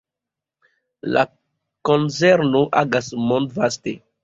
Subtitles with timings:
[1.17, 1.23] La
[1.91, 3.99] konzerno agas mondvaste.